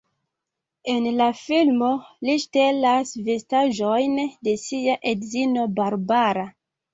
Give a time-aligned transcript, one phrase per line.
[0.93, 1.89] En la filmo
[2.27, 4.17] li ŝtelas vestaĵojn
[4.49, 6.49] de sia edzino Barbara.